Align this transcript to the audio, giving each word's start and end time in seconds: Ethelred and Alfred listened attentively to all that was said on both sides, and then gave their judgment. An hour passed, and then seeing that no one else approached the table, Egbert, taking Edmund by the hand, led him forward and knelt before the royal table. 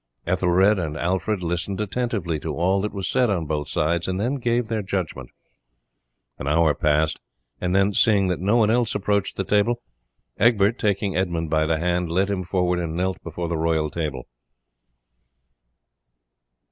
Ethelred 0.25 0.79
and 0.79 0.97
Alfred 0.97 1.43
listened 1.43 1.79
attentively 1.79 2.39
to 2.39 2.55
all 2.55 2.81
that 2.81 2.91
was 2.91 3.07
said 3.07 3.29
on 3.29 3.45
both 3.45 3.67
sides, 3.67 4.07
and 4.07 4.19
then 4.19 4.37
gave 4.37 4.67
their 4.67 4.81
judgment. 4.81 5.29
An 6.39 6.47
hour 6.47 6.73
passed, 6.73 7.19
and 7.59 7.75
then 7.75 7.93
seeing 7.93 8.27
that 8.27 8.39
no 8.39 8.55
one 8.57 8.71
else 8.71 8.95
approached 8.95 9.35
the 9.37 9.43
table, 9.43 9.83
Egbert, 10.39 10.79
taking 10.79 11.15
Edmund 11.15 11.51
by 11.51 11.67
the 11.67 11.77
hand, 11.77 12.11
led 12.11 12.31
him 12.31 12.41
forward 12.41 12.79
and 12.79 12.95
knelt 12.95 13.21
before 13.21 13.47
the 13.47 13.57
royal 13.57 13.91
table. 13.91 14.25